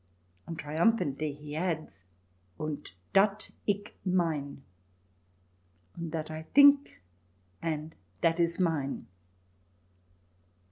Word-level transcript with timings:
And 0.47 0.57
triumphantly 0.57 1.31
he 1.31 1.55
adds:" 1.55 2.05
Und 2.59 2.89
dat 3.13 3.51
ick 3.69 3.93
mein 4.03 4.63
!"("And 5.95 6.11
that 6.11 6.31
I 6.31 6.41
think 6.41 6.99
and 7.61 7.93
that 8.21 8.39
is 8.39 8.59
mine 8.59 9.05